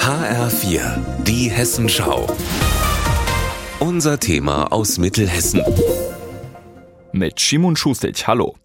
[0.00, 2.26] HR4, die Hessenschau.
[3.78, 5.62] Unser Thema aus Mittelhessen.
[7.12, 8.56] Mit Shimon Schustic, hallo.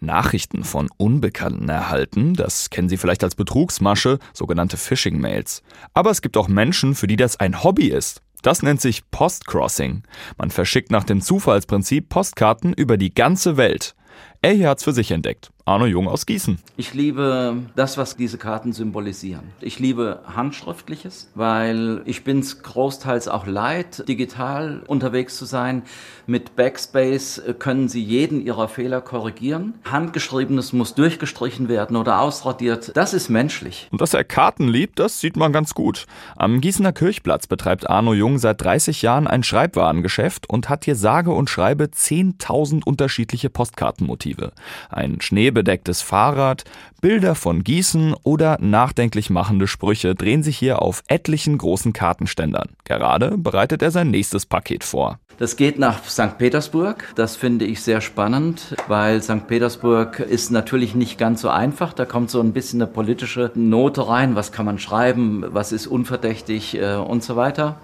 [0.00, 5.62] Nachrichten von Unbekannten erhalten, das kennen Sie vielleicht als Betrugsmasche, sogenannte Phishing-Mails.
[5.94, 8.20] Aber es gibt auch Menschen, für die das ein Hobby ist.
[8.42, 10.02] Das nennt sich Postcrossing.
[10.36, 13.94] Man verschickt nach dem Zufallsprinzip Postkarten über die ganze Welt.
[14.42, 15.50] Er hier hat's für sich entdeckt.
[15.68, 16.58] Arno Jung aus Gießen.
[16.78, 19.42] Ich liebe das, was diese Karten symbolisieren.
[19.60, 25.82] Ich liebe Handschriftliches, weil ich bin es großteils auch leid, digital unterwegs zu sein.
[26.26, 29.74] Mit Backspace können Sie jeden Ihrer Fehler korrigieren.
[29.84, 32.92] Handgeschriebenes muss durchgestrichen werden oder ausradiert.
[32.94, 33.88] Das ist menschlich.
[33.90, 36.06] Und dass er Karten liebt, das sieht man ganz gut.
[36.36, 41.30] Am Gießener Kirchplatz betreibt Arno Jung seit 30 Jahren ein Schreibwarengeschäft und hat hier sage
[41.30, 44.52] und schreibe 10.000 unterschiedliche Postkartenmotive.
[44.88, 46.62] Ein Schnee bedecktes Fahrrad,
[47.00, 52.68] Bilder von Gießen oder nachdenklich machende Sprüche drehen sich hier auf etlichen großen Kartenständern.
[52.84, 55.18] Gerade bereitet er sein nächstes Paket vor.
[55.38, 56.38] Das geht nach St.
[56.38, 57.12] Petersburg.
[57.16, 59.48] Das finde ich sehr spannend, weil St.
[59.48, 61.92] Petersburg ist natürlich nicht ganz so einfach.
[61.92, 64.36] Da kommt so ein bisschen eine politische Note rein.
[64.36, 65.44] Was kann man schreiben?
[65.48, 67.80] Was ist unverdächtig äh, und so weiter.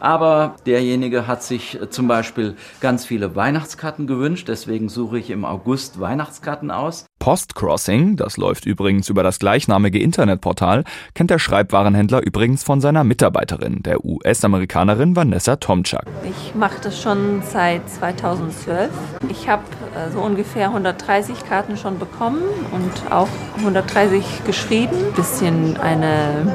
[0.00, 4.48] Aber derjenige hat sich äh, zum Beispiel ganz viele Weihnachtskarten gewünscht.
[4.48, 7.06] Deswegen suche ich im August Weihnachtskarten aus.
[7.18, 13.82] Postcrossing, das läuft übrigens über das gleichnamige Internetportal, kennt der Schreibwarenhändler übrigens von seiner Mitarbeiterin,
[13.82, 16.06] der US-Amerikanerin Vanessa Tomczak.
[16.22, 18.90] Ich mache das schon seit 2012.
[19.28, 19.64] Ich habe
[19.96, 24.96] äh, so ungefähr 130 Karten schon bekommen und auch 130 geschrieben.
[25.16, 26.54] Bisschen eine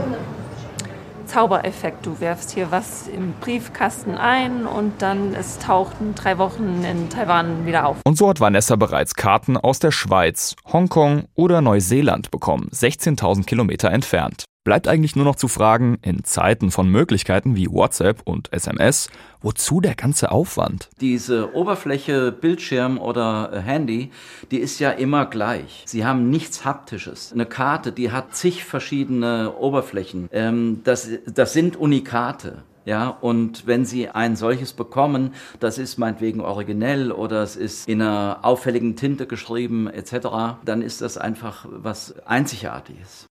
[1.31, 2.05] Zaubereffekt.
[2.05, 7.09] Du werfst hier was im Briefkasten ein und dann es taucht in drei Wochen in
[7.09, 7.97] Taiwan wieder auf.
[8.03, 13.91] Und so hat Vanessa bereits Karten aus der Schweiz, Hongkong oder Neuseeland bekommen, 16.000 Kilometer
[13.91, 14.43] entfernt.
[14.63, 19.09] Bleibt eigentlich nur noch zu fragen, in Zeiten von Möglichkeiten wie WhatsApp und SMS,
[19.41, 20.89] wozu der ganze Aufwand?
[21.01, 24.11] Diese Oberfläche, Bildschirm oder äh, Handy,
[24.51, 25.81] die ist ja immer gleich.
[25.87, 27.31] Sie haben nichts Haptisches.
[27.33, 30.29] Eine Karte, die hat zig verschiedene Oberflächen.
[30.31, 32.63] Ähm, das, das sind Unikate.
[32.85, 38.01] Ja, und wenn Sie ein solches bekommen, das ist meinetwegen originell oder es ist in
[38.01, 43.27] einer auffälligen Tinte geschrieben etc., dann ist das einfach was Einzigartiges.